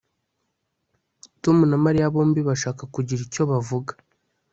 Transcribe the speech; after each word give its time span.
Tom 1.41 1.57
na 1.69 1.77
Mariya 1.83 2.13
bombi 2.13 2.39
bashaka 2.49 2.83
kugira 2.93 3.21
icyo 3.27 3.43
bavuga 3.51 3.91